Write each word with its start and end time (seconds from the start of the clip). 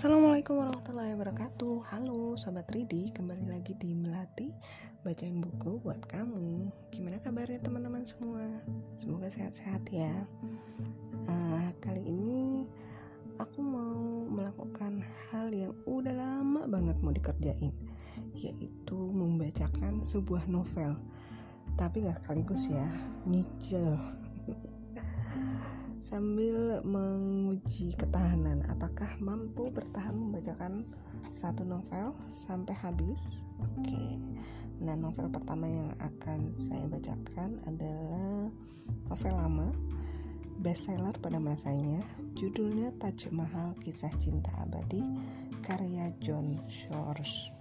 Assalamualaikum 0.00 0.56
warahmatullahi 0.56 1.12
wabarakatuh. 1.12 1.84
Halo 1.92 2.32
Sobat 2.40 2.64
Ridi. 2.72 3.12
Kembali 3.12 3.44
lagi 3.52 3.76
di 3.76 3.92
Melati. 3.92 4.48
Bacain 5.04 5.44
buku 5.44 5.76
buat 5.84 6.00
kamu. 6.08 6.72
Gimana 6.88 7.20
kabarnya 7.20 7.60
teman-teman 7.60 8.08
semua? 8.08 8.48
Semoga 8.96 9.28
sehat-sehat 9.28 9.84
ya. 9.92 10.24
Uh, 11.28 11.68
Kali 11.84 12.00
ini 12.00 12.64
Aku 13.44 13.60
mau 13.60 14.24
melakukan 14.24 15.04
hal 15.28 15.52
yang 15.52 15.76
udah 15.84 16.16
lama 16.16 16.64
banget 16.64 16.96
mau 17.04 17.12
dikerjain 17.12 17.76
Yaitu 18.32 18.96
membacakan 18.96 20.08
sebuah 20.08 20.48
novel. 20.48 20.96
Tapi 21.76 22.08
gak 22.08 22.24
sekaligus 22.24 22.72
ya 22.72 22.88
Nyicil 23.28 24.00
sambil 26.00 26.80
menguji 26.80 27.92
ketahanan 27.92 28.64
apakah 28.72 29.06
mampu 29.20 29.68
bertahan 29.68 30.16
membacakan 30.16 30.88
satu 31.28 31.60
novel 31.68 32.16
sampai 32.24 32.72
habis? 32.72 33.44
Oke. 33.60 34.16
Nah 34.80 34.96
novel 34.96 35.28
pertama 35.28 35.68
yang 35.68 35.92
akan 36.00 36.56
saya 36.56 36.88
bacakan 36.88 37.60
adalah 37.68 38.48
novel 39.12 39.34
lama 39.36 39.68
bestseller 40.64 41.12
pada 41.20 41.36
masanya. 41.36 42.00
Judulnya 42.32 42.96
Taj 42.96 43.28
Mahal 43.28 43.76
Kisah 43.84 44.12
Cinta 44.16 44.48
Abadi 44.56 45.04
karya 45.60 46.08
John 46.24 46.64
Shores. 46.72 47.52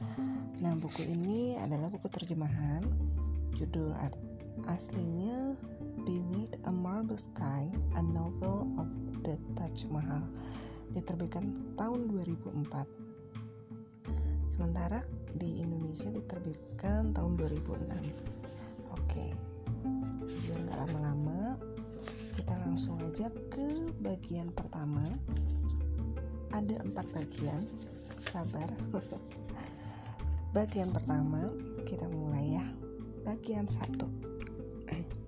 Nah 0.63 0.79
buku 0.79 1.03
ini 1.03 1.59
adalah 1.59 1.91
buku 1.91 2.07
terjemahan. 2.07 2.87
Judul 3.59 3.91
aslinya 4.71 5.59
Beneath 6.09 6.65
a 6.65 6.73
Marble 6.73 7.21
Sky, 7.21 7.69
a 7.93 8.01
novel 8.01 8.65
of 8.81 8.89
the 9.21 9.37
Taj 9.53 9.85
Mahal, 9.93 10.25
diterbitkan 10.89 11.53
tahun 11.77 12.09
2004. 12.09 12.65
Sementara 14.49 15.05
di 15.37 15.61
Indonesia 15.61 16.09
diterbitkan 16.09 17.13
tahun 17.13 17.37
2006. 17.37 18.25
Oke, 18.89 19.37
biar 20.25 20.57
nggak 20.65 20.79
lama-lama, 20.89 21.61
kita 22.33 22.57
langsung 22.57 22.97
aja 23.05 23.29
ke 23.53 23.93
bagian 24.01 24.49
pertama. 24.49 25.05
Ada 26.49 26.89
empat 26.89 27.05
bagian, 27.13 27.69
sabar. 28.09 28.65
bagian 30.57 30.89
pertama 30.89 31.53
kita 31.85 32.09
mulai 32.09 32.57
ya. 32.57 32.65
Bagian 33.29 33.69
satu 33.69 34.09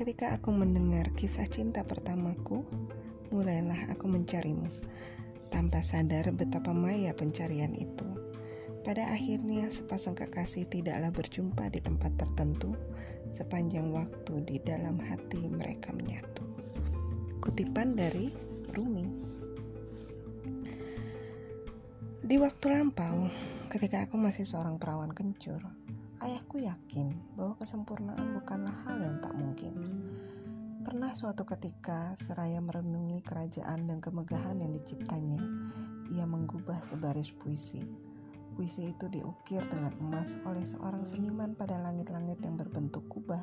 Ketika 0.00 0.32
aku 0.32 0.48
mendengar 0.48 1.12
kisah 1.12 1.44
cinta 1.44 1.84
pertamaku, 1.84 2.64
mulailah 3.28 3.92
aku 3.92 4.08
mencarimu. 4.08 4.64
Tanpa 5.52 5.84
sadar 5.84 6.24
betapa 6.32 6.72
maya 6.72 7.12
pencarian 7.12 7.76
itu. 7.76 8.08
Pada 8.80 9.12
akhirnya 9.12 9.68
sepasang 9.68 10.16
kekasih 10.16 10.64
tidaklah 10.72 11.12
berjumpa 11.12 11.68
di 11.68 11.84
tempat 11.84 12.16
tertentu 12.16 12.72
sepanjang 13.28 13.92
waktu 13.92 14.40
di 14.48 14.56
dalam 14.64 14.96
hati 15.04 15.44
mereka 15.44 15.92
menyatu. 15.92 16.48
Kutipan 17.44 17.92
dari 17.92 18.32
Rumi. 18.72 19.04
Di 22.24 22.40
waktu 22.40 22.66
lampau, 22.72 23.28
ketika 23.68 24.08
aku 24.08 24.16
masih 24.16 24.48
seorang 24.48 24.80
perawan 24.80 25.12
kencur, 25.12 25.60
Ayahku 26.20 26.60
yakin 26.60 27.16
bahwa 27.32 27.56
kesempurnaan 27.56 28.36
bukanlah 28.36 28.76
hal 28.84 29.00
yang 29.00 29.16
tak 29.24 29.32
mungkin. 29.32 29.72
Pernah 30.84 31.16
suatu 31.16 31.48
ketika, 31.48 32.12
seraya 32.20 32.60
merenungi 32.60 33.24
kerajaan 33.24 33.88
dan 33.88 34.04
kemegahan 34.04 34.60
yang 34.60 34.68
diciptanya, 34.72 35.40
ia 36.12 36.28
menggubah 36.28 36.76
sebaris 36.84 37.32
puisi. 37.32 37.88
Puisi 38.52 38.92
itu 38.92 39.08
diukir 39.08 39.64
dengan 39.72 39.96
emas 39.96 40.36
oleh 40.44 40.64
seorang 40.64 41.08
seniman 41.08 41.56
pada 41.56 41.80
langit-langit 41.80 42.36
yang 42.44 42.60
berbentuk 42.60 43.08
kubah 43.08 43.40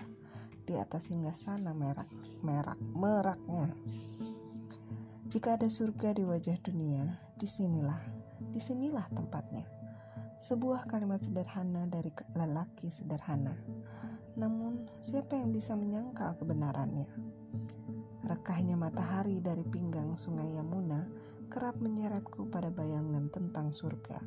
di 0.69 0.77
atas 0.77 1.09
hingga 1.09 1.33
sana 1.33 1.73
merak, 1.73 2.05
merak, 2.45 2.77
meraknya. 2.93 3.73
Jika 5.25 5.57
ada 5.57 5.65
surga 5.65 6.13
di 6.13 6.29
wajah 6.29 6.61
dunia, 6.61 7.25
di 7.41 7.49
sinilah, 7.49 8.01
di 8.53 8.61
sinilah 8.61 9.09
tempatnya. 9.17 9.76
Sebuah 10.37 10.85
kalimat 10.85 11.17
sederhana 11.17 11.89
dari 11.89 12.13
lelaki 12.37 12.93
sederhana. 12.93 13.57
Namun, 14.37 14.85
siapa 15.01 15.33
yang 15.33 15.49
bisa 15.49 15.73
menyangkal 15.73 16.37
kebenarannya? 16.37 17.09
Rekahnya 18.21 18.77
matahari 18.77 19.41
dari 19.41 19.65
pinggang 19.65 20.13
sungai 20.13 20.53
Yamuna 20.53 21.09
kerap 21.49 21.81
menyeretku 21.81 22.53
pada 22.53 22.69
bayangan 22.69 23.33
tentang 23.33 23.73
surga. 23.73 24.21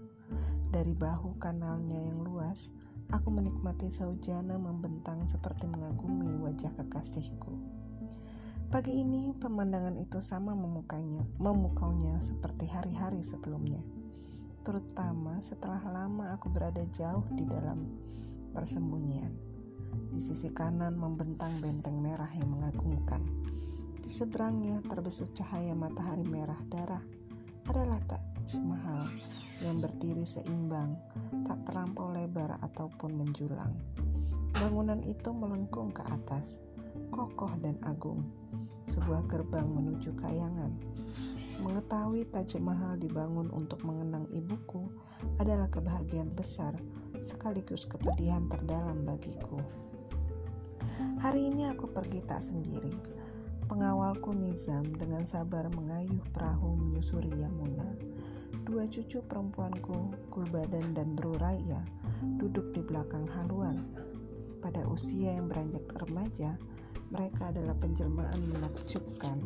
Dari 0.75 0.99
bahu 0.99 1.39
kanalnya 1.39 2.03
yang 2.11 2.27
luas, 2.27 2.75
aku 3.15 3.31
menikmati 3.31 3.87
saujana 3.87 4.59
membentang 4.59 5.31
seperti 5.31 5.71
mengagumi 5.71 6.35
wajah 6.43 6.75
kekasihku. 6.75 7.55
Pagi 8.67 8.99
ini 8.99 9.31
pemandangan 9.39 9.95
itu 9.95 10.19
sama 10.19 10.59
memukanya, 10.59 11.23
memukaunya 11.39 12.19
seperti 12.19 12.67
hari-hari 12.67 13.23
sebelumnya 13.23 13.79
terutama 14.61 15.41
setelah 15.41 15.81
lama 15.89 16.37
aku 16.37 16.53
berada 16.53 16.85
jauh 16.93 17.25
di 17.33 17.49
dalam 17.49 17.89
persembunyian. 18.53 19.33
Di 20.11 20.21
sisi 20.23 20.51
kanan 20.51 20.95
membentang 20.95 21.51
benteng 21.59 21.99
merah 21.99 22.31
yang 22.37 22.55
mengagumkan. 22.55 23.23
Di 24.01 24.11
seberangnya 24.11 24.83
terbesut 24.87 25.35
cahaya 25.35 25.75
matahari 25.75 26.27
merah 26.27 26.59
darah 26.71 27.03
adalah 27.71 28.03
Taj 28.11 28.59
Mahal 28.59 29.07
yang 29.61 29.79
berdiri 29.79 30.25
seimbang, 30.25 30.97
tak 31.45 31.63
terlampau 31.69 32.09
lebar 32.11 32.57
ataupun 32.65 33.13
menjulang. 33.15 33.71
Bangunan 34.57 35.01
itu 35.05 35.31
melengkung 35.31 35.93
ke 35.93 36.01
atas, 36.09 36.65
kokoh 37.13 37.53
dan 37.61 37.77
agung, 37.85 38.25
sebuah 38.89 39.29
gerbang 39.29 39.69
menuju 39.69 40.17
kayangan. 40.17 40.73
Mengetahui 41.61 42.25
Taj 42.33 42.57
Mahal 42.57 42.97
dibangun 42.97 43.53
untuk 43.53 43.85
mengenang 43.85 44.25
ibuku 44.33 44.89
adalah 45.37 45.69
kebahagiaan 45.69 46.33
besar 46.33 46.73
sekaligus 47.21 47.85
kepedihan 47.85 48.49
terdalam 48.49 49.05
bagiku. 49.05 49.61
Hari 51.21 51.53
ini 51.53 51.69
aku 51.69 51.85
pergi 51.93 52.25
tak 52.25 52.41
sendiri. 52.41 52.97
Pengawalku 53.69 54.33
Nizam 54.33 54.89
dengan 54.97 55.29
sabar 55.29 55.69
mengayuh 55.77 56.25
perahu 56.33 56.81
menyusuri 56.81 57.29
Yamuna. 57.45 57.93
Dua 58.65 58.89
cucu 58.89 59.21
perempuanku, 59.21 60.17
Kulbadan 60.33 60.97
dan 60.97 61.13
Druraya, 61.13 61.85
duduk 62.41 62.73
di 62.73 62.81
belakang 62.81 63.29
haluan. 63.37 63.85
Pada 64.65 64.81
usia 64.89 65.37
yang 65.37 65.53
beranjak 65.53 65.85
remaja, 65.93 66.57
mereka 67.13 67.53
adalah 67.53 67.77
penjelmaan 67.77 68.41
menakjubkan 68.49 69.45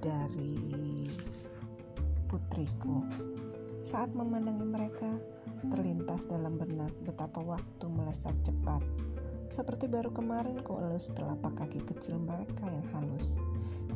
dari 0.00 1.08
putriku. 2.28 3.04
Saat 3.80 4.12
memandangi 4.12 4.64
mereka, 4.64 5.20
terlintas 5.72 6.24
dalam 6.28 6.56
benak 6.56 6.92
betapa 7.04 7.40
waktu 7.40 7.86
melesat 7.88 8.36
cepat. 8.44 8.80
Seperti 9.50 9.90
baru 9.90 10.12
kemarin 10.14 10.62
ku 10.62 10.78
elus 10.78 11.12
telapak 11.12 11.56
kaki 11.58 11.84
kecil 11.84 12.20
mereka 12.20 12.64
yang 12.70 12.88
halus. 12.96 13.36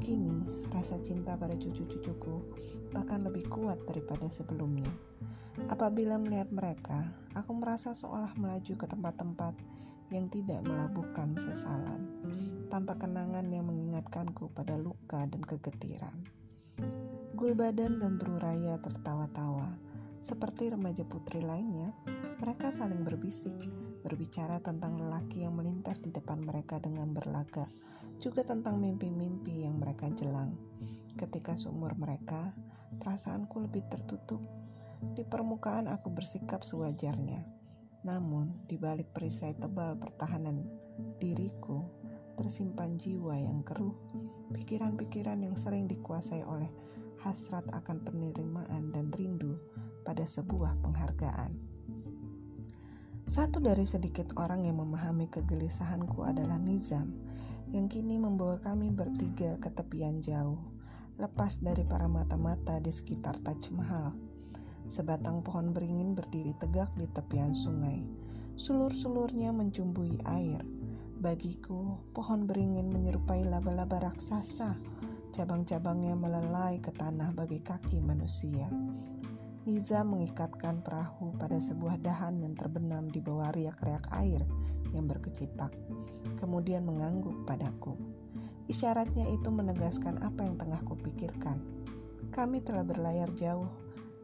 Kini, 0.05 0.69
rasa 0.75 1.01
cinta 1.01 1.39
pada 1.39 1.57
cucu-cucuku 1.57 2.43
bahkan 2.93 3.25
lebih 3.25 3.47
kuat 3.49 3.81
daripada 3.89 4.29
sebelumnya. 4.29 4.91
Apabila 5.71 6.19
melihat 6.19 6.51
mereka, 6.51 7.15
aku 7.39 7.55
merasa 7.57 7.95
seolah 7.95 8.35
melaju 8.37 8.75
ke 8.75 8.87
tempat-tempat 8.91 9.55
yang 10.13 10.27
tidak 10.29 10.61
melabuhkan 10.67 11.33
sesalan 11.39 12.05
tanpa 12.69 12.97
kenangan 12.97 13.47
yang 13.53 13.69
mengingatkanku 13.69 14.53
pada 14.53 14.77
luka 14.77 15.25
dan 15.29 15.43
kegetiran. 15.45 16.25
Gulbadan 17.35 17.99
dan 17.99 18.15
Bruraya 18.17 18.79
tertawa-tawa. 18.79 19.77
Seperti 20.25 20.73
remaja 20.73 21.05
putri 21.05 21.45
lainnya, 21.45 21.93
mereka 22.41 22.73
saling 22.73 23.05
berbisik, 23.05 23.53
berbicara 24.01 24.63
tentang 24.63 24.97
lelaki 24.97 25.45
yang 25.45 25.59
melintas 25.59 26.01
di 26.01 26.09
depan 26.15 26.41
mereka 26.41 26.81
dengan 26.81 27.13
berlaga, 27.13 27.69
juga 28.23 28.45
tentang 28.47 28.81
mimpi-mimpi 28.81 29.67
yang 29.69 29.77
mereka 29.83 30.09
jelang. 30.15 30.57
Ketika 31.19 31.59
seumur 31.59 31.93
mereka, 31.99 32.55
perasaanku 33.01 33.65
lebih 33.65 33.85
tertutup. 33.91 34.41
Di 35.13 35.27
permukaan 35.27 35.91
aku 35.91 36.09
bersikap 36.09 36.65
sewajarnya. 36.65 37.45
Namun, 38.05 38.65
di 38.69 38.77
balik 38.77 39.13
perisai 39.13 39.57
tebal 39.57 39.97
pertahanan 39.97 40.65
diriku, 41.21 42.04
tersimpan 42.35 42.95
jiwa 42.99 43.35
yang 43.39 43.63
keruh, 43.63 43.95
pikiran-pikiran 44.55 45.43
yang 45.43 45.55
sering 45.55 45.87
dikuasai 45.87 46.43
oleh 46.47 46.71
hasrat 47.25 47.65
akan 47.73 48.05
penerimaan 48.05 48.93
dan 48.93 49.09
rindu 49.17 49.57
pada 50.05 50.29
sebuah 50.29 50.77
penghargaan. 50.85 51.57
Satu 53.25 53.57
dari 53.57 53.89
sedikit 53.89 54.37
orang 54.37 54.69
yang 54.69 54.85
memahami 54.85 55.33
kegelisahanku 55.33 56.29
adalah 56.29 56.61
Nizam, 56.61 57.17
yang 57.73 57.89
kini 57.89 58.21
membawa 58.21 58.61
kami 58.61 58.93
bertiga 58.93 59.57
ke 59.65 59.73
tepian 59.73 60.21
jauh, 60.21 60.61
lepas 61.17 61.57
dari 61.65 61.81
para 61.89 62.05
mata-mata 62.05 62.77
di 62.85 62.93
sekitar 62.93 63.41
Taj 63.41 63.73
Mahal. 63.73 64.13
Sebatang 64.85 65.41
pohon 65.41 65.73
beringin 65.73 66.13
berdiri 66.13 66.53
tegak 66.61 66.93
di 67.01 67.09
tepian 67.09 67.57
sungai. 67.57 68.05
Sulur-sulurnya 68.61 69.57
mencumbui 69.57 70.21
air. 70.29 70.61
Bagiku, 71.25 72.05
pohon 72.13 72.45
beringin 72.45 72.93
menyerupai 72.93 73.49
laba-laba 73.49 73.97
raksasa. 74.13 74.77
Cabang-cabangnya 75.33 76.13
melelai 76.13 76.77
ke 76.85 76.93
tanah 76.93 77.33
bagi 77.33 77.65
kaki 77.65 77.97
manusia. 78.05 78.69
Liza 79.65 80.05
mengikatkan 80.05 80.85
perahu 80.85 81.33
pada 81.41 81.57
sebuah 81.57 82.05
dahan 82.05 82.45
yang 82.45 82.53
terbenam 82.53 83.09
di 83.09 83.25
bawah 83.25 83.57
riak-riak 83.57 84.05
air 84.21 84.45
yang 84.93 85.09
berkecipak, 85.09 85.73
kemudian 86.37 86.85
mengangguk 86.85 87.49
padaku. 87.49 87.97
Isyaratnya 88.69 89.25
itu 89.33 89.49
menegaskan 89.49 90.21
apa 90.21 90.45
yang 90.45 90.61
tengah 90.61 90.85
kupikirkan. 90.85 91.57
Kami 92.37 92.61
telah 92.61 92.85
berlayar 92.85 93.33
jauh 93.33 93.73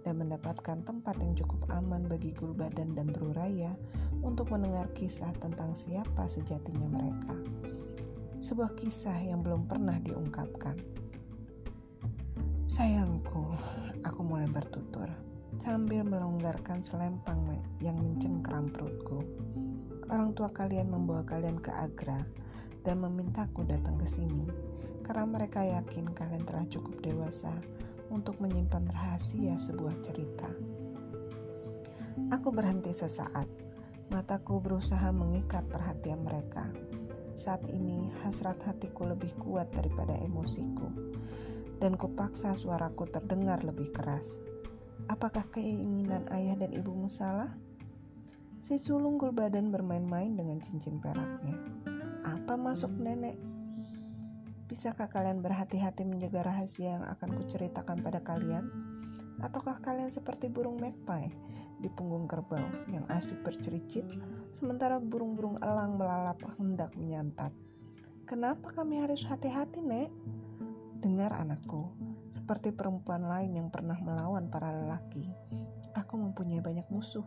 dan 0.02 0.20
mendapatkan 0.20 0.80
tempat 0.84 1.16
yang 1.20 1.36
cukup 1.36 1.68
aman 1.72 2.08
bagi 2.08 2.32
Gulbadan 2.32 2.96
dan 2.96 3.12
Druraya 3.12 3.76
untuk 4.20 4.52
mendengar 4.52 4.88
kisah 4.96 5.32
tentang 5.40 5.72
siapa 5.72 6.28
sejatinya 6.28 6.88
mereka. 6.88 7.36
Sebuah 8.40 8.72
kisah 8.76 9.16
yang 9.20 9.44
belum 9.44 9.68
pernah 9.68 10.00
diungkapkan. 10.00 10.76
Sayangku, 12.64 13.52
aku 14.06 14.20
mulai 14.24 14.48
bertutur 14.48 15.10
sambil 15.60 16.06
melonggarkan 16.08 16.80
selempang 16.80 17.44
yang 17.84 18.00
mencengkram 18.00 18.72
perutku. 18.72 19.20
Orang 20.08 20.32
tua 20.32 20.48
kalian 20.50 20.88
membawa 20.88 21.22
kalian 21.22 21.60
ke 21.60 21.68
Agra 21.68 22.24
dan 22.82 23.04
memintaku 23.04 23.68
datang 23.68 24.00
ke 24.00 24.08
sini 24.08 24.48
karena 25.04 25.26
mereka 25.26 25.60
yakin 25.66 26.06
kalian 26.14 26.46
telah 26.46 26.64
cukup 26.70 26.94
dewasa 27.02 27.50
untuk 28.10 28.42
menyimpan 28.42 28.90
rahasia 28.90 29.54
sebuah 29.56 30.02
cerita. 30.02 30.50
Aku 32.30 32.50
berhenti 32.50 32.90
sesaat. 32.94 33.46
Mataku 34.10 34.58
berusaha 34.58 35.08
mengikat 35.14 35.66
perhatian 35.70 36.26
mereka. 36.26 36.66
Saat 37.38 37.64
ini 37.70 38.10
hasrat 38.20 38.58
hatiku 38.66 39.06
lebih 39.06 39.32
kuat 39.38 39.70
daripada 39.70 40.12
emosiku. 40.18 40.90
Dan 41.80 41.96
kupaksa 41.96 42.52
suaraku 42.58 43.08
terdengar 43.08 43.64
lebih 43.64 43.94
keras. 43.94 44.42
Apakah 45.08 45.48
keinginan 45.48 46.28
ayah 46.30 46.54
dan 46.54 46.76
ibumu 46.76 47.08
salah? 47.08 47.50
Si 48.60 48.76
sulung 48.76 49.16
badan 49.16 49.72
bermain-main 49.72 50.36
dengan 50.36 50.60
cincin 50.60 51.00
peraknya. 51.00 51.56
Apa 52.22 52.60
masuk 52.60 52.92
nenek? 53.00 53.49
Bisakah 54.70 55.10
kalian 55.10 55.42
berhati-hati 55.42 56.06
menjaga 56.06 56.46
rahasia 56.46 56.94
yang 56.94 57.02
akan 57.02 57.42
kuceritakan 57.42 58.06
pada 58.06 58.22
kalian? 58.22 58.70
Ataukah 59.42 59.82
kalian 59.82 60.14
seperti 60.14 60.46
burung 60.46 60.78
magpie 60.78 61.26
di 61.82 61.90
punggung 61.90 62.30
kerbau 62.30 62.70
yang 62.86 63.02
asik 63.10 63.42
bercericit, 63.42 64.06
sementara 64.54 65.02
burung-burung 65.02 65.58
elang 65.58 65.98
melalap 65.98 66.38
hendak 66.54 66.94
menyantap? 66.94 67.50
Kenapa 68.30 68.70
kami 68.70 69.02
harus 69.02 69.26
hati-hati, 69.26 69.82
Nek? 69.82 70.06
Dengar 71.02 71.34
anakku, 71.34 71.90
seperti 72.30 72.70
perempuan 72.70 73.26
lain 73.26 73.58
yang 73.58 73.74
pernah 73.74 73.98
melawan 73.98 74.54
para 74.54 74.70
lelaki, 74.70 75.26
aku 75.98 76.14
mempunyai 76.14 76.62
banyak 76.62 76.86
musuh. 76.94 77.26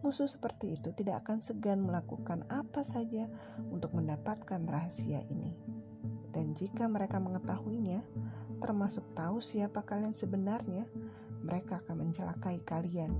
Musuh 0.00 0.32
seperti 0.32 0.72
itu 0.72 0.96
tidak 0.96 1.28
akan 1.28 1.44
segan 1.44 1.84
melakukan 1.84 2.40
apa 2.48 2.80
saja 2.80 3.28
untuk 3.68 3.92
mendapatkan 3.92 4.64
rahasia 4.64 5.20
ini. 5.28 5.79
Dan 6.30 6.54
jika 6.54 6.86
mereka 6.86 7.18
mengetahuinya, 7.18 8.02
termasuk 8.62 9.02
tahu 9.14 9.42
siapa 9.42 9.82
kalian 9.82 10.14
sebenarnya, 10.14 10.86
mereka 11.42 11.82
akan 11.84 12.06
mencelakai 12.06 12.62
kalian. 12.62 13.10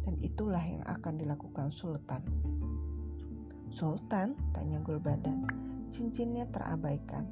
Dan 0.00 0.16
itulah 0.22 0.62
yang 0.62 0.84
akan 0.86 1.20
dilakukan 1.20 1.68
Sultan. 1.68 2.24
Sultan? 3.70 4.34
Tanya 4.56 4.80
Gulbadan. 4.82 5.44
Cincinnya 5.90 6.46
terabaikan. 6.48 7.26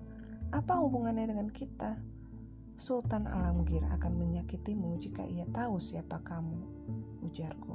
Apa 0.50 0.80
hubungannya 0.80 1.28
dengan 1.28 1.48
kita? 1.52 2.00
Sultan 2.78 3.26
Alamgir 3.26 3.82
akan 3.90 4.14
menyakitimu 4.14 5.02
jika 5.02 5.26
ia 5.26 5.42
tahu 5.50 5.82
siapa 5.82 6.22
kamu, 6.22 6.62
ujarku. 7.26 7.74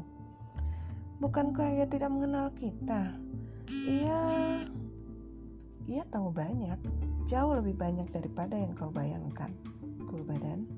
Bukankah 1.19 1.75
ia 1.75 1.86
tidak 1.92 2.07
mengenal 2.07 2.56
kita? 2.56 3.19
Ia 3.68 4.19
ia 5.83 6.04
tahu 6.07 6.31
banyak, 6.31 6.80
jauh 7.28 7.54
lebih 7.56 7.75
banyak 7.75 8.10
daripada 8.12 8.56
yang 8.56 8.75
kau 8.75 8.92
bayangkan. 8.94 9.52
Gulbadan, 10.04 10.70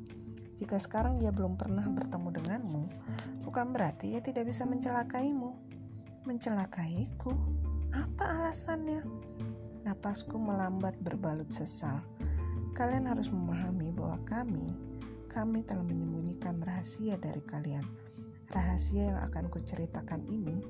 jika 0.56 0.80
sekarang 0.80 1.20
ia 1.20 1.34
belum 1.34 1.60
pernah 1.60 1.84
bertemu 1.84 2.30
denganmu, 2.42 2.84
bukan 3.44 3.76
berarti 3.76 4.16
ia 4.16 4.22
tidak 4.24 4.48
bisa 4.48 4.64
mencelakaimu. 4.64 5.52
Mencelakaiku? 6.24 7.36
Apa 7.92 8.24
alasannya? 8.42 9.04
Napasku 9.84 10.40
melambat 10.40 10.98
berbalut 11.04 11.52
sesal. 11.52 12.02
Kalian 12.74 13.08
harus 13.08 13.30
memahami 13.30 13.94
bahwa 13.94 14.18
kami, 14.26 14.74
kami 15.32 15.62
telah 15.64 15.84
menyembunyikan 15.84 16.60
rahasia 16.64 17.20
dari 17.20 17.44
kalian 17.44 17.86
Rahasia 18.54 19.10
yang 19.10 19.20
akan 19.26 19.50
kuceritakan 19.50 20.22
ini 20.30 20.62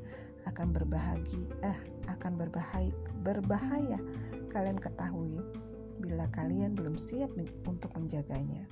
akan 0.48 0.72
berbahagi, 0.72 1.52
eh, 1.66 1.78
akan 2.08 2.40
berbahaya, 2.40 2.94
berbahaya 3.26 4.00
kalian 4.56 4.80
ketahui 4.80 5.44
bila 6.00 6.28
kalian 6.32 6.76
belum 6.76 7.00
siap 7.00 7.32
untuk 7.66 7.92
menjaganya. 7.96 8.68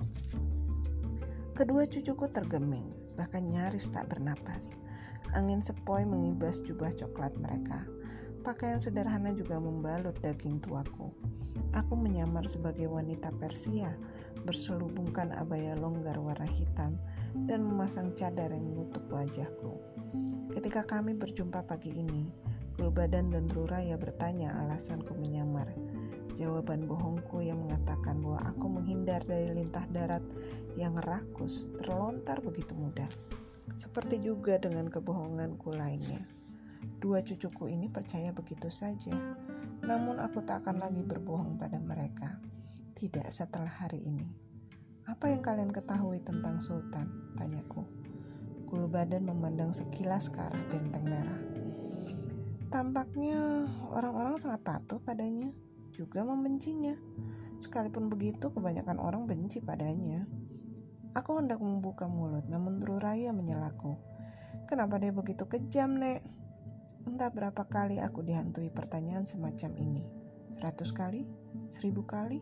Kedua 1.54 1.86
cucuku 1.86 2.26
tergeming, 2.34 2.90
bahkan 3.14 3.46
nyaris 3.46 3.90
tak 3.94 4.10
bernapas. 4.10 4.74
Angin 5.38 5.62
sepoi 5.62 6.06
mengibas 6.06 6.62
jubah 6.66 6.90
coklat 6.94 7.34
mereka. 7.38 7.86
Pakaian 8.42 8.82
sederhana 8.82 9.32
juga 9.32 9.62
membalut 9.62 10.18
daging 10.20 10.60
tuaku. 10.62 11.14
Aku 11.74 11.94
menyamar 11.94 12.46
sebagai 12.50 12.90
wanita 12.90 13.30
Persia, 13.38 13.94
berselubungkan 14.46 15.32
abaya 15.38 15.78
longgar 15.78 16.18
warna 16.18 16.50
hitam 16.50 16.98
dan 17.46 17.66
memasang 17.66 18.14
cadar 18.14 18.54
yang 18.54 18.74
menutup 18.74 19.06
wajahku. 19.10 19.78
Ketika 20.54 20.86
kami 20.86 21.18
berjumpa 21.18 21.66
pagi 21.66 21.94
ini, 21.98 22.30
Gulbadan 22.78 23.30
dan 23.30 23.46
Ruraya 23.54 23.98
bertanya 23.98 24.54
alasanku 24.66 25.14
menyamar. 25.18 25.70
Jawaban 26.34 26.90
bohongku 26.90 27.46
yang 27.46 27.62
mengatakan 27.62 28.18
bahwa 28.22 28.42
aku 28.50 28.66
menghindar 28.66 29.22
dari 29.22 29.54
lintah 29.54 29.86
darat 29.94 30.26
yang 30.74 30.98
rakus 31.06 31.70
terlontar 31.78 32.42
begitu 32.42 32.74
mudah. 32.74 33.10
Seperti 33.78 34.22
juga 34.22 34.58
dengan 34.58 34.90
kebohonganku 34.90 35.74
lainnya. 35.74 36.26
Dua 37.00 37.22
cucuku 37.22 37.70
ini 37.70 37.88
percaya 37.88 38.34
begitu 38.34 38.68
saja. 38.74 39.14
Namun 39.86 40.18
aku 40.18 40.42
tak 40.42 40.66
akan 40.66 40.82
lagi 40.82 41.06
berbohong 41.06 41.62
pada 41.62 41.78
mereka. 41.78 42.42
Tidak 42.98 43.28
setelah 43.30 43.70
hari 43.70 44.02
ini. 44.04 44.28
Apa 45.04 45.30
yang 45.30 45.44
kalian 45.44 45.70
ketahui 45.70 46.24
tentang 46.24 46.64
Sultan? 46.64 47.36
Tanyaku. 47.36 47.84
Gulu 48.72 48.88
badan 48.88 49.28
memandang 49.28 49.76
sekilas 49.76 50.32
ke 50.32 50.40
arah 50.40 50.64
benteng 50.72 51.06
merah. 51.06 51.42
Tampaknya 52.74 53.70
orang-orang 53.94 54.42
sangat 54.42 54.66
patuh 54.66 54.98
padanya, 54.98 55.54
juga 55.94 56.26
membencinya. 56.26 56.98
Sekalipun 57.62 58.10
begitu, 58.10 58.50
kebanyakan 58.50 58.98
orang 59.00 59.30
benci 59.30 59.62
padanya. 59.62 60.26
Aku 61.14 61.38
hendak 61.38 61.62
membuka 61.62 62.10
mulut, 62.10 62.50
namun 62.50 62.82
Raya 62.82 63.30
menyelaku. 63.30 63.96
Kenapa 64.66 64.98
dia 64.98 65.14
begitu 65.14 65.46
kejam, 65.46 66.02
Nek? 66.02 66.26
Entah 67.06 67.30
berapa 67.30 67.64
kali 67.70 68.02
aku 68.02 68.26
dihantui 68.26 68.74
pertanyaan 68.74 69.30
semacam 69.30 69.78
ini. 69.78 70.02
Seratus 70.58 70.90
kali? 70.90 71.22
Seribu 71.70 72.02
kali? 72.10 72.42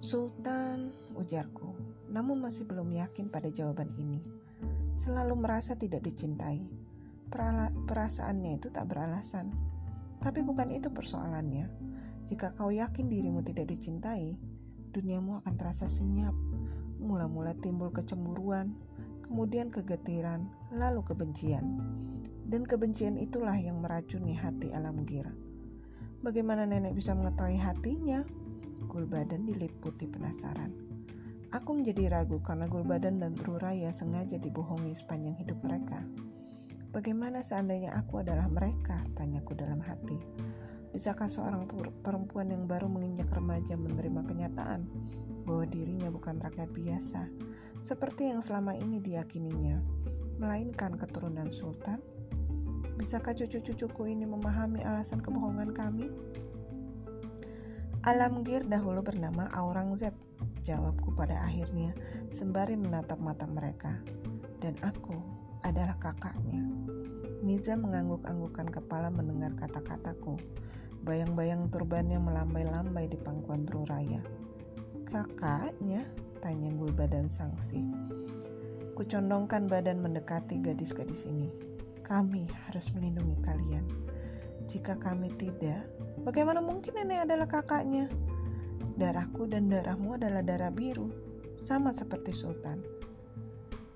Sultan, 0.00 0.96
ujarku, 1.12 1.76
namun 2.08 2.40
masih 2.40 2.64
belum 2.64 2.88
yakin 2.96 3.28
pada 3.28 3.52
jawaban 3.52 3.92
ini. 4.00 4.24
Selalu 4.96 5.36
merasa 5.36 5.76
tidak 5.76 6.08
dicintai. 6.08 6.64
perasaannya 7.86 8.58
itu 8.58 8.74
tak 8.74 8.90
beralasan. 8.90 9.54
Tapi 10.20 10.44
bukan 10.44 10.68
itu 10.68 10.92
persoalannya. 10.92 11.66
Jika 12.28 12.52
kau 12.54 12.68
yakin 12.68 13.08
dirimu 13.08 13.40
tidak 13.40 13.72
dicintai, 13.72 14.36
duniamu 14.92 15.40
akan 15.42 15.54
terasa 15.56 15.88
senyap. 15.88 16.36
Mula-mula 17.00 17.56
timbul 17.58 17.88
kecemburuan, 17.90 18.76
kemudian 19.24 19.72
kegetiran, 19.72 20.46
lalu 20.70 21.00
kebencian. 21.02 21.80
Dan 22.46 22.68
kebencian 22.68 23.16
itulah 23.16 23.56
yang 23.56 23.80
meracuni 23.80 24.36
hati 24.36 24.70
alam 24.76 25.02
gira. 25.08 25.32
Bagaimana 26.20 26.68
nenek 26.68 26.92
bisa 26.92 27.16
mengetahui 27.16 27.56
hatinya? 27.56 28.20
Gulbadan 28.90 29.48
diliputi 29.48 30.04
penasaran. 30.04 30.74
Aku 31.50 31.74
menjadi 31.74 32.14
ragu 32.14 32.38
karena 32.44 32.70
Gulbadan 32.70 33.18
dan 33.18 33.34
Ruraya 33.34 33.90
sengaja 33.90 34.38
dibohongi 34.38 34.94
sepanjang 34.94 35.34
hidup 35.40 35.58
mereka. 35.66 36.04
Bagaimana 36.90 37.38
seandainya 37.38 37.94
aku 37.94 38.18
adalah 38.18 38.50
mereka? 38.50 39.06
Tanyaku 39.14 39.54
dalam 39.54 39.78
hati. 39.78 40.18
Bisakah 40.90 41.30
seorang 41.30 41.70
perempuan 42.02 42.50
yang 42.50 42.66
baru 42.66 42.90
menginjak 42.90 43.30
remaja 43.30 43.78
menerima 43.78 44.26
kenyataan 44.26 44.90
bahwa 45.46 45.70
dirinya 45.70 46.10
bukan 46.10 46.42
rakyat 46.42 46.66
biasa, 46.74 47.30
seperti 47.86 48.34
yang 48.34 48.42
selama 48.42 48.74
ini 48.74 48.98
diyakininya, 48.98 49.78
melainkan 50.42 50.98
keturunan 50.98 51.54
sultan? 51.54 52.02
Bisakah 52.98 53.38
cucu-cucuku 53.38 54.10
ini 54.10 54.26
memahami 54.26 54.82
alasan 54.82 55.22
kebohongan 55.22 55.70
kami? 55.70 56.10
Alamgir 58.02 58.66
dahulu 58.66 58.98
bernama 58.98 59.46
Aurangzeb, 59.54 60.12
jawabku 60.66 61.14
pada 61.14 61.38
akhirnya 61.46 61.94
sembari 62.34 62.74
menatap 62.74 63.22
mata 63.22 63.46
mereka. 63.46 63.94
Dan 64.58 64.74
aku 64.82 65.39
adalah 65.64 65.96
kakaknya. 66.00 66.60
Niza 67.40 67.76
mengangguk-anggukkan 67.76 68.68
kepala 68.68 69.08
mendengar 69.08 69.56
kata-kataku. 69.56 70.36
Bayang-bayang 71.00 71.72
turbannya 71.72 72.20
melambai-lambai 72.20 73.08
di 73.08 73.16
pangkuan 73.16 73.64
Ruraya. 73.64 74.20
Kakaknya? 75.08 76.04
Tanya 76.44 76.72
Gulbadan 76.76 77.32
sangsi. 77.32 77.80
Kucondongkan 78.96 79.64
badan 79.64 80.04
mendekati 80.04 80.60
gadis-gadis 80.60 81.24
ini. 81.24 81.48
Kami 82.04 82.44
harus 82.68 82.92
melindungi 82.92 83.40
kalian. 83.40 83.84
Jika 84.68 85.00
kami 85.00 85.32
tidak, 85.40 85.88
bagaimana 86.20 86.60
mungkin 86.60 87.00
nenek 87.00 87.24
adalah 87.24 87.48
kakaknya? 87.48 88.12
Darahku 89.00 89.48
dan 89.48 89.72
darahmu 89.72 90.20
adalah 90.20 90.44
darah 90.44 90.68
biru, 90.68 91.08
sama 91.56 91.96
seperti 91.96 92.36
Sultan. 92.36 92.84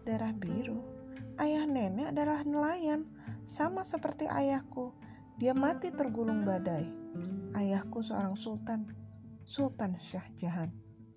Darah 0.08 0.32
biru? 0.32 0.93
Ayah 1.34 1.66
nenek 1.66 2.14
adalah 2.14 2.46
nelayan, 2.46 3.06
sama 3.44 3.82
seperti 3.82 4.30
ayahku. 4.30 4.94
Dia 5.38 5.52
mati 5.52 5.90
tergulung 5.90 6.46
badai. 6.46 6.86
Ayahku 7.54 8.02
seorang 8.02 8.38
sultan, 8.38 8.90
Sultan 9.42 9.98
Syah 9.98 10.26
Jahan. 10.38 10.70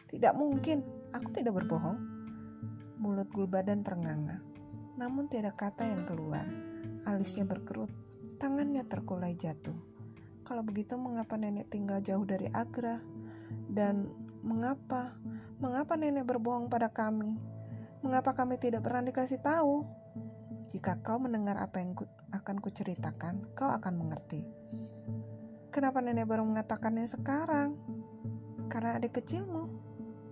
Tidak 0.09 0.33
mungkin, 0.33 0.97
Aku 1.15 1.31
tidak 1.31 1.55
berbohong. 1.55 1.97
Mulut 2.99 3.31
Gulbadan 3.31 3.85
ternganga, 3.85 4.43
namun 4.99 5.31
tidak 5.31 5.55
kata 5.55 5.87
yang 5.87 6.03
keluar. 6.03 6.43
Alisnya 7.07 7.47
berkerut, 7.47 7.87
tangannya 8.41 8.83
terkulai 8.83 9.37
jatuh. 9.39 9.77
Kalau 10.43 10.61
begitu 10.67 10.99
mengapa 10.99 11.39
nenek 11.39 11.71
tinggal 11.71 12.03
jauh 12.03 12.27
dari 12.27 12.51
Agra? 12.51 12.99
Dan 13.71 14.11
mengapa? 14.43 15.15
Mengapa 15.63 15.95
nenek 15.95 16.27
berbohong 16.27 16.67
pada 16.67 16.91
kami? 16.91 17.39
Mengapa 18.03 18.35
kami 18.35 18.59
tidak 18.59 18.83
pernah 18.83 19.07
dikasih 19.07 19.39
tahu? 19.39 19.87
Jika 20.73 20.99
kau 20.99 21.15
mendengar 21.21 21.55
apa 21.59 21.79
yang 21.79 21.95
ku, 21.95 22.03
akan 22.35 22.59
kuceritakan, 22.59 23.55
kau 23.55 23.71
akan 23.71 23.93
mengerti. 23.95 24.43
Kenapa 25.71 26.03
nenek 26.03 26.27
baru 26.27 26.43
mengatakannya 26.43 27.07
sekarang? 27.07 27.77
Karena 28.67 28.99
adik 28.99 29.21
kecilmu 29.21 29.87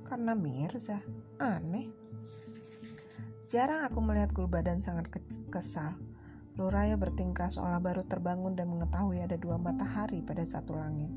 karena 0.06 0.38
Mirza. 0.38 1.02
Aneh. 1.42 1.90
Jarang 3.46 3.86
aku 3.86 4.00
melihat 4.00 4.32
Gulbadan 4.32 4.80
sangat 4.80 5.12
kesal. 5.52 5.98
Luraya 6.56 6.96
bertingkah 6.96 7.52
seolah 7.52 7.84
baru 7.84 8.08
terbangun 8.08 8.56
dan 8.56 8.72
mengetahui 8.72 9.20
ada 9.20 9.36
dua 9.36 9.60
matahari 9.60 10.24
pada 10.24 10.48
satu 10.48 10.72
langit. 10.72 11.12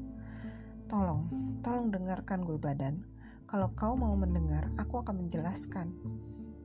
Tolong, 0.91 1.31
tolong 1.63 1.95
dengarkan 1.95 2.43
Gulbadan. 2.43 3.07
Kalau 3.47 3.71
kau 3.79 3.95
mau 3.95 4.13
mendengar, 4.19 4.67
aku 4.77 5.01
akan 5.01 5.25
menjelaskan. 5.25 5.95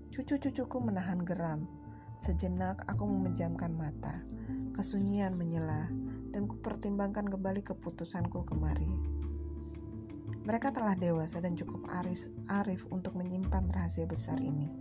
Cucu-cucuku 0.10 0.78
menahan 0.82 1.22
geram. 1.22 1.70
Sejenak 2.24 2.88
aku 2.88 3.04
memejamkan 3.04 3.76
mata. 3.76 4.24
Kesunyian 4.80 5.36
menyela 5.36 5.92
dan 6.32 6.48
kupertimbangkan 6.48 7.28
kembali 7.28 7.68
keputusanku 7.68 8.48
kemari. 8.48 8.88
Mereka 10.48 10.72
telah 10.72 10.96
dewasa 10.96 11.44
dan 11.44 11.60
cukup 11.60 11.84
arif, 11.92 12.24
arif 12.48 12.88
untuk 12.96 13.20
menyimpan 13.20 13.68
rahasia 13.76 14.08
besar 14.08 14.40
ini. 14.40 14.72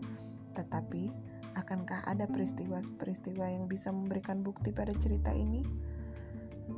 Tetapi, 0.55 1.11
akankah 1.59 2.07
ada 2.07 2.31
peristiwa-peristiwa 2.31 3.51
yang 3.51 3.67
bisa 3.67 3.91
memberikan 3.91 4.47
bukti 4.47 4.71
pada 4.71 4.95
cerita 4.95 5.35
ini? 5.35 5.67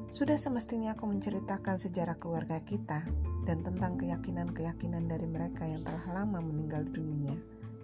Sudah 0.09 0.41
semestinya 0.41 0.97
aku 0.97 1.05
menceritakan 1.13 1.77
sejarah 1.77 2.17
keluarga 2.17 2.65
kita 2.65 3.05
dan 3.45 3.61
tentang 3.61 4.01
keyakinan-keyakinan 4.01 5.13
dari 5.13 5.29
mereka 5.29 5.69
yang 5.69 5.85
telah 5.85 6.25
lama 6.25 6.41
meninggal 6.41 6.89
dunia, 6.89 7.37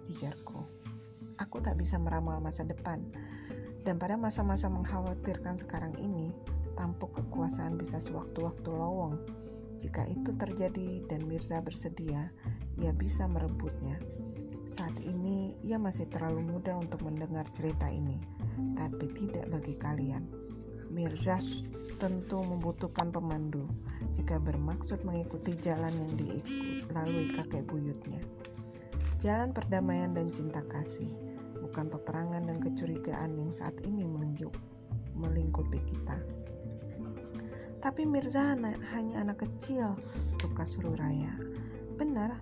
ujarku. 0.09 0.65
Aku 1.41 1.57
tak 1.57 1.81
bisa 1.81 1.97
meramal 1.97 2.37
masa 2.37 2.61
depan, 2.61 3.01
dan 3.81 3.97
pada 3.97 4.13
masa-masa 4.13 4.69
mengkhawatirkan 4.69 5.57
sekarang 5.57 5.97
ini, 5.97 6.29
tampuk 6.77 7.17
kekuasaan 7.17 7.81
bisa 7.81 7.97
sewaktu-waktu 7.97 8.69
lowong 8.69 9.17
jika 9.81 10.05
itu 10.05 10.29
terjadi 10.37 11.01
dan 11.09 11.25
Mirza 11.25 11.57
bersedia, 11.57 12.29
ia 12.77 12.93
bisa 12.93 13.25
merebutnya. 13.25 13.97
Saat 14.69 15.01
ini 15.01 15.57
ia 15.65 15.81
masih 15.81 16.05
terlalu 16.05 16.45
muda 16.45 16.77
untuk 16.77 17.01
mendengar 17.01 17.49
cerita 17.49 17.89
ini, 17.89 18.21
tapi 18.77 19.09
tidak 19.09 19.49
bagi 19.49 19.73
kalian. 19.81 20.29
Mirza 20.93 21.41
tentu 21.97 22.45
membutuhkan 22.45 23.09
pemandu 23.09 23.65
jika 24.13 24.37
bermaksud 24.37 25.01
mengikuti 25.01 25.57
jalan 25.65 25.89
yang 25.89 26.13
dilalui 26.13 27.25
kakek 27.41 27.65
buyutnya. 27.65 28.21
Jalan 29.17 29.49
perdamaian 29.49 30.13
dan 30.13 30.29
cinta 30.29 30.61
kasih, 30.69 31.09
bukan 31.71 31.87
peperangan 31.87 32.43
dan 32.51 32.59
kecurigaan 32.59 33.39
yang 33.39 33.55
saat 33.55 33.79
ini 33.87 34.03
melingkupi 35.15 35.79
kita. 35.87 36.19
Tapi 37.79 38.03
Mirza 38.03 38.59
hanya 38.93 39.23
anak 39.23 39.47
kecil, 39.47 39.95
tukas 40.35 40.75
Sururaya. 40.75 41.31
Benar, 41.95 42.35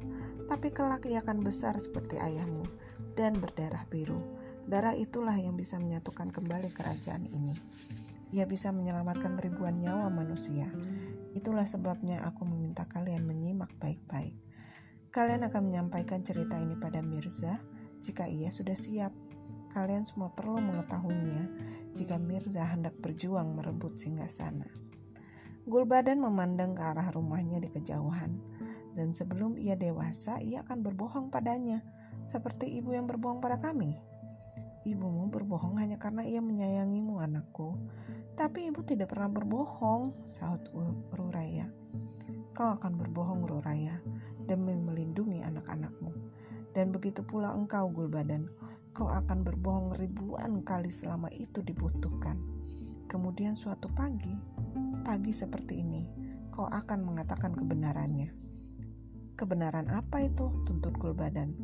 tapi 0.49 0.73
kelak 0.73 1.05
ia 1.05 1.21
akan 1.21 1.45
besar 1.45 1.77
seperti 1.77 2.17
ayahmu 2.17 2.65
dan 3.13 3.37
berdarah 3.37 3.85
biru. 3.93 4.17
Darah 4.65 4.97
itulah 4.97 5.37
yang 5.37 5.53
bisa 5.53 5.77
menyatukan 5.77 6.33
kembali 6.33 6.73
kerajaan 6.73 7.29
ini. 7.29 7.53
Ia 8.33 8.49
bisa 8.49 8.73
menyelamatkan 8.73 9.37
ribuan 9.37 9.77
nyawa 9.77 10.09
manusia. 10.09 10.73
Itulah 11.37 11.69
sebabnya 11.69 12.25
aku 12.25 12.49
meminta 12.49 12.89
kalian 12.89 13.29
menyimak 13.29 13.69
baik-baik. 13.77 14.33
Kalian 15.13 15.45
akan 15.45 15.69
menyampaikan 15.69 16.25
cerita 16.25 16.57
ini 16.57 16.73
pada 16.77 17.05
Mirza 17.05 17.61
jika 18.03 18.27
ia 18.27 18.51
sudah 18.51 18.75
siap. 18.75 19.13
Kalian 19.69 20.01
semua 20.01 20.33
perlu 20.33 20.57
mengetahuinya 20.59 21.45
jika 21.93 22.17
Mirza 22.17 22.65
hendak 22.65 22.97
berjuang 22.99 23.53
merebut 23.53 24.01
singgasana. 24.01 24.65
Gulbadan 25.69 26.17
memandang 26.17 26.73
ke 26.73 26.81
arah 26.81 27.13
rumahnya 27.13 27.61
di 27.61 27.69
kejauhan, 27.69 28.41
dan 28.97 29.13
sebelum 29.13 29.61
ia 29.61 29.77
dewasa, 29.77 30.41
ia 30.41 30.65
akan 30.65 30.81
berbohong 30.81 31.29
padanya, 31.29 31.85
seperti 32.25 32.81
ibu 32.81 32.97
yang 32.97 33.05
berbohong 33.05 33.37
pada 33.37 33.61
kami. 33.61 33.93
Ibumu 34.87 35.29
berbohong 35.29 35.77
hanya 35.77 36.01
karena 36.01 36.25
ia 36.25 36.41
menyayangimu, 36.41 37.21
anakku. 37.21 37.77
Tapi 38.33 38.73
ibu 38.73 38.81
tidak 38.81 39.13
pernah 39.13 39.29
berbohong, 39.29 40.25
sahut 40.25 40.65
Ruraya. 41.13 41.69
Kau 42.57 42.73
akan 42.73 42.97
berbohong, 42.97 43.45
Ruraya, 43.45 44.01
demi 44.49 44.73
melindungi 44.73 45.45
anak-anakmu. 45.45 46.18
Dan 46.73 46.93
begitu 46.93 47.25
pula 47.25 47.53
engkau, 47.55 47.89
Gulbadan, 47.89 48.45
kau 48.93 49.09
akan 49.09 49.41
berbohong 49.41 49.97
ribuan 49.97 50.61
kali 50.61 50.93
selama 50.93 51.31
itu 51.33 51.65
dibutuhkan. 51.65 52.37
Kemudian 53.09 53.57
suatu 53.57 53.89
pagi, 53.89 54.37
pagi 55.01 55.33
seperti 55.33 55.81
ini, 55.81 56.05
kau 56.53 56.69
akan 56.69 57.01
mengatakan 57.01 57.57
kebenarannya. 57.57 58.29
Kebenaran 59.33 59.89
apa 59.89 60.21
itu? 60.21 60.51
Tuntut 60.67 60.93
Gulbadan. 60.99 61.55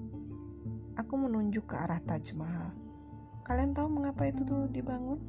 Aku 0.95 1.19
menunjuk 1.19 1.69
ke 1.69 1.75
arah 1.75 1.99
Taj 2.01 2.33
Mahal. 2.33 2.71
Kalian 3.45 3.75
tahu 3.75 3.91
mengapa 3.91 4.25
itu 4.25 4.41
tuh 4.47 4.65
dibangun? 4.71 5.19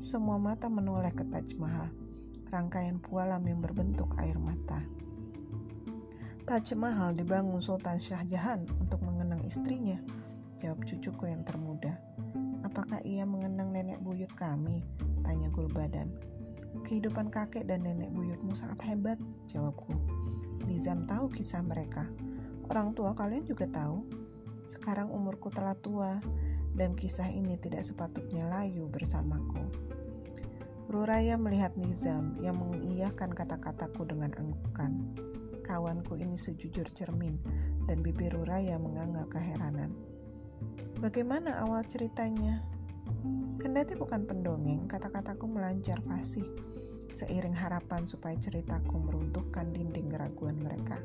Semua 0.00 0.40
mata 0.40 0.70
menoleh 0.70 1.10
ke 1.10 1.26
Taj 1.28 1.58
Mahal, 1.58 1.90
rangkaian 2.48 3.02
pualam 3.02 3.42
yang 3.44 3.58
berbentuk 3.58 4.14
air 4.22 4.38
mata. 4.38 4.86
Taj 6.44 6.76
Mahal 6.76 7.16
dibangun 7.16 7.64
Sultan 7.64 7.96
Shah 7.96 8.20
Jahan 8.28 8.68
untuk 8.76 9.00
mengenang 9.00 9.40
istrinya, 9.48 9.96
jawab 10.60 10.84
cucuku 10.84 11.32
yang 11.32 11.40
termuda. 11.40 11.96
Apakah 12.60 13.00
ia 13.00 13.24
mengenang 13.24 13.72
nenek 13.72 13.96
buyut 14.04 14.28
kami? 14.36 14.84
Tanya 15.24 15.48
Gulbadan. 15.48 16.12
Kehidupan 16.84 17.32
kakek 17.32 17.64
dan 17.64 17.88
nenek 17.88 18.12
buyutmu 18.12 18.52
sangat 18.52 18.76
hebat, 18.84 19.16
jawabku. 19.48 19.96
Nizam 20.68 21.08
tahu 21.08 21.32
kisah 21.32 21.64
mereka. 21.64 22.04
Orang 22.68 22.92
tua 22.92 23.16
kalian 23.16 23.48
juga 23.48 23.64
tahu. 23.64 24.04
Sekarang 24.68 25.08
umurku 25.16 25.48
telah 25.48 25.72
tua, 25.80 26.20
dan 26.76 26.92
kisah 26.92 27.32
ini 27.32 27.56
tidak 27.56 27.88
sepatutnya 27.88 28.44
layu 28.52 28.84
bersamaku. 28.92 29.64
Ruraya 30.92 31.40
melihat 31.40 31.72
Nizam 31.80 32.36
yang 32.44 32.60
mengiyahkan 32.60 33.32
kata-kataku 33.32 34.04
dengan 34.04 34.28
anggukan. 34.36 34.92
Kawanku 35.64 36.20
ini 36.20 36.36
sejujur 36.36 36.84
cermin, 36.92 37.40
dan 37.88 38.04
bibir 38.04 38.36
Ruraya 38.36 38.76
menganga 38.76 39.24
keheranan. 39.32 39.96
Bagaimana 41.00 41.64
awal 41.64 41.82
ceritanya? 41.88 42.60
Kendati 43.56 43.96
bukan 43.96 44.28
pendongeng, 44.28 44.84
kata-kataku 44.84 45.48
melancar 45.48 45.98
fasih, 46.04 46.44
seiring 47.16 47.56
harapan 47.56 48.04
supaya 48.04 48.36
ceritaku 48.36 49.00
meruntuhkan 49.00 49.72
dinding 49.72 50.12
keraguan 50.12 50.60
mereka. 50.60 51.00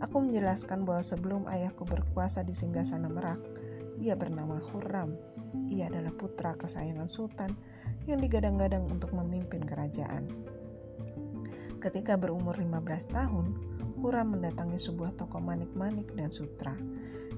Aku 0.00 0.24
menjelaskan 0.24 0.88
bahwa 0.88 1.04
sebelum 1.04 1.44
ayahku 1.46 1.84
berkuasa 1.84 2.42
di 2.42 2.56
singgasana 2.56 3.12
Merak, 3.12 3.38
ia 4.00 4.16
bernama 4.16 4.58
Hurram. 4.72 5.14
Ia 5.68 5.92
adalah 5.92 6.16
putra 6.16 6.56
kesayangan 6.56 7.12
sultan 7.12 7.52
yang 8.08 8.18
digadang-gadang 8.18 8.88
untuk 8.88 9.12
memimpin 9.14 9.62
kerajaan. 9.62 10.26
Ketika 11.78 12.14
berumur 12.18 12.54
15 12.58 13.10
tahun, 13.10 13.46
Hurram 14.02 14.34
mendatangi 14.34 14.82
sebuah 14.82 15.14
toko 15.14 15.38
manik-manik 15.38 16.10
dan 16.18 16.26
sutra. 16.26 16.74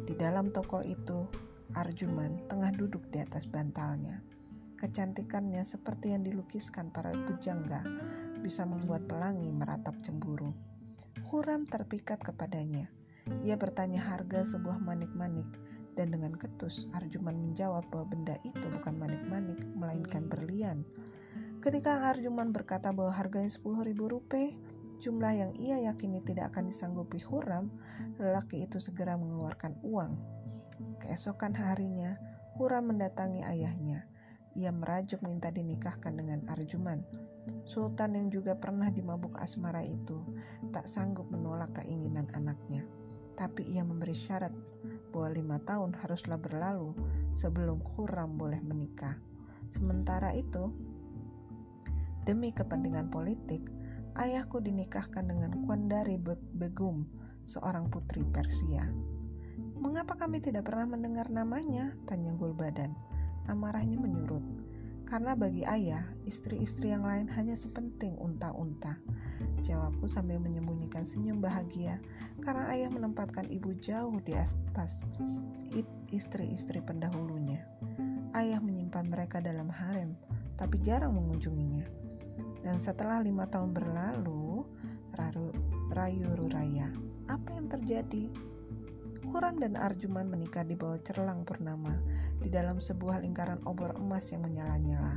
Di 0.08 0.16
dalam 0.16 0.48
toko 0.48 0.80
itu, 0.80 1.28
Arjuman 1.76 2.48
tengah 2.48 2.72
duduk 2.72 3.04
di 3.12 3.20
atas 3.20 3.44
bantalnya. 3.44 4.24
Kecantikannya 4.80 5.60
seperti 5.60 6.16
yang 6.16 6.24
dilukiskan 6.24 6.88
para 6.88 7.12
pujangga 7.12 7.84
bisa 8.40 8.64
membuat 8.64 9.04
pelangi 9.04 9.52
meratap 9.52 9.92
cemburu. 10.00 10.56
Huram 11.28 11.68
terpikat 11.68 12.24
kepadanya. 12.24 12.88
Ia 13.44 13.60
bertanya 13.60 14.00
harga 14.00 14.56
sebuah 14.56 14.80
manik-manik 14.80 15.44
dan 16.00 16.16
dengan 16.16 16.32
ketus 16.32 16.88
Arjuman 16.96 17.44
menjawab 17.44 17.84
bahwa 17.92 18.08
benda 18.08 18.40
itu 18.40 18.64
bukan 18.72 18.96
manik-manik 18.96 19.60
melainkan 19.76 20.32
berlian. 20.32 20.80
Ketika 21.60 22.08
Arjuman 22.08 22.56
berkata 22.56 22.88
bahwa 22.88 23.12
harganya 23.12 23.52
10 23.52 23.84
ribu 23.84 24.08
rupiah, 24.08 24.56
jumlah 25.00 25.32
yang 25.34 25.52
ia 25.56 25.78
yakini 25.90 26.20
tidak 26.22 26.54
akan 26.54 26.70
disanggupi 26.70 27.22
Huram, 27.22 27.70
lelaki 28.20 28.66
itu 28.66 28.78
segera 28.82 29.14
mengeluarkan 29.18 29.80
uang. 29.82 30.12
Keesokan 31.02 31.54
harinya, 31.54 32.18
Huram 32.58 32.94
mendatangi 32.94 33.42
ayahnya 33.42 34.06
ia 34.54 34.70
merajuk 34.70 35.18
minta 35.26 35.50
dinikahkan 35.50 36.14
dengan 36.14 36.46
Arjuman. 36.46 37.02
Sultan 37.66 38.14
yang 38.14 38.30
juga 38.30 38.54
pernah 38.54 38.86
dimabuk 38.86 39.34
asmara 39.42 39.82
itu 39.82 40.22
tak 40.70 40.86
sanggup 40.86 41.26
menolak 41.26 41.74
keinginan 41.82 42.30
anaknya. 42.38 42.86
Tapi 43.34 43.66
ia 43.66 43.82
memberi 43.82 44.14
syarat 44.14 44.54
bahwa 45.10 45.28
lima 45.34 45.58
tahun 45.66 45.98
haruslah 45.98 46.38
berlalu 46.38 46.94
sebelum 47.34 47.82
Khurram 47.82 48.38
boleh 48.38 48.62
menikah. 48.62 49.18
Sementara 49.74 50.30
itu, 50.38 50.70
demi 52.22 52.54
kepentingan 52.54 53.10
politik, 53.10 53.66
ayahku 54.18 54.62
dinikahkan 54.62 55.26
dengan 55.26 55.62
Kwandari 55.66 56.18
Begum, 56.54 57.06
seorang 57.44 57.90
putri 57.90 58.22
Persia. 58.24 58.86
Mengapa 59.78 60.16
kami 60.16 60.40
tidak 60.40 60.66
pernah 60.66 60.88
mendengar 60.96 61.28
namanya? 61.28 61.92
Tanya 62.08 62.32
Gulbadan 62.34 63.14
amarahnya 63.48 64.00
menyurut. 64.00 64.44
Karena 65.04 65.36
bagi 65.36 65.62
ayah, 65.68 66.02
istri-istri 66.24 66.90
yang 66.90 67.04
lain 67.04 67.28
hanya 67.36 67.54
sepenting 67.54 68.16
unta-unta. 68.16 68.96
Jawabku 69.60 70.08
sambil 70.08 70.40
menyembunyikan 70.40 71.04
senyum 71.04 71.44
bahagia 71.44 72.00
karena 72.40 72.72
ayah 72.72 72.88
menempatkan 72.88 73.46
ibu 73.52 73.76
jauh 73.84 74.16
di 74.24 74.32
atas 74.32 75.04
istri-istri 76.08 76.80
pendahulunya. 76.80 77.62
Ayah 78.34 78.58
menyimpan 78.58 79.06
mereka 79.06 79.38
dalam 79.44 79.68
harem, 79.70 80.16
tapi 80.56 80.80
jarang 80.82 81.14
mengunjunginya. 81.14 82.03
Dan 82.64 82.80
setelah 82.80 83.20
lima 83.20 83.44
tahun 83.44 83.76
berlalu, 83.76 84.64
Rayu 85.94 86.26
Ruraya, 86.34 86.90
apa 87.30 87.54
yang 87.54 87.70
terjadi? 87.70 88.32
Huram 89.30 89.60
dan 89.62 89.78
Arjuman 89.78 90.26
menikah 90.26 90.66
di 90.66 90.74
bawah 90.74 90.98
cerlang 91.04 91.46
purnama 91.46 91.96
di 92.42 92.48
dalam 92.50 92.82
sebuah 92.82 93.22
lingkaran 93.22 93.62
obor 93.68 93.94
emas 94.00 94.32
yang 94.34 94.42
menyala-nyala. 94.42 95.16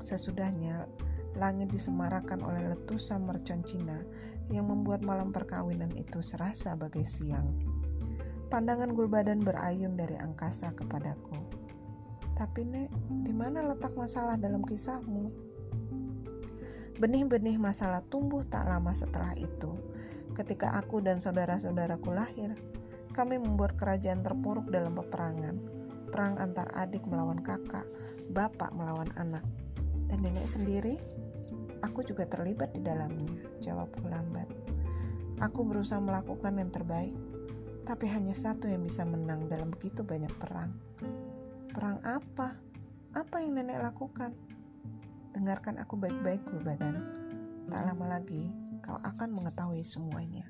Sesudahnya, 0.00 0.88
langit 1.36 1.68
disemarakan 1.68 2.40
oleh 2.40 2.72
letusan 2.72 3.28
mercon 3.28 3.60
Cina 3.66 4.00
yang 4.48 4.70
membuat 4.70 5.04
malam 5.04 5.34
perkawinan 5.34 5.92
itu 5.98 6.24
serasa 6.24 6.72
bagai 6.78 7.04
siang. 7.04 7.50
Pandangan 8.46 8.94
Gulbadan 8.94 9.42
berayun 9.42 9.98
dari 9.98 10.16
angkasa 10.16 10.72
kepadaku. 10.72 11.36
Tapi 12.38 12.62
Nek, 12.62 12.90
di 13.26 13.34
mana 13.36 13.62
letak 13.68 13.92
masalah 13.98 14.38
dalam 14.38 14.62
kisahmu? 14.62 15.45
Benih-benih 16.96 17.60
masalah 17.60 18.00
tumbuh 18.08 18.40
tak 18.48 18.64
lama 18.64 18.96
setelah 18.96 19.36
itu. 19.36 19.76
Ketika 20.32 20.80
aku 20.80 21.04
dan 21.04 21.20
saudara-saudaraku 21.20 22.08
lahir, 22.12 22.56
kami 23.12 23.36
membuat 23.36 23.76
kerajaan 23.76 24.24
terpuruk 24.24 24.72
dalam 24.72 24.96
peperangan. 24.96 25.60
Perang 26.08 26.40
antar 26.40 26.72
adik 26.72 27.04
melawan 27.04 27.40
kakak, 27.44 27.84
bapak 28.32 28.72
melawan 28.72 29.12
anak. 29.20 29.44
Dan 30.08 30.24
nenek 30.24 30.48
sendiri, 30.48 30.96
aku 31.84 32.00
juga 32.00 32.24
terlibat 32.24 32.72
di 32.72 32.80
dalamnya, 32.80 33.28
jawabku 33.60 34.08
lambat. 34.08 34.48
Aku 35.44 35.68
berusaha 35.68 36.00
melakukan 36.00 36.56
yang 36.56 36.72
terbaik, 36.72 37.12
tapi 37.84 38.08
hanya 38.08 38.32
satu 38.32 38.72
yang 38.72 38.88
bisa 38.88 39.04
menang 39.04 39.52
dalam 39.52 39.68
begitu 39.68 40.00
banyak 40.00 40.32
perang. 40.40 40.72
Perang 41.76 42.00
apa? 42.08 42.56
Apa 43.12 43.44
yang 43.44 43.60
nenek 43.60 43.84
lakukan? 43.84 44.45
Dengarkan 45.36 45.76
aku 45.76 46.00
baik-baik, 46.00 46.40
badan. 46.64 46.96
Tak 47.68 47.84
lama 47.84 48.08
lagi, 48.08 48.48
kau 48.80 48.96
akan 48.96 49.36
mengetahui 49.36 49.84
semuanya. 49.84 50.48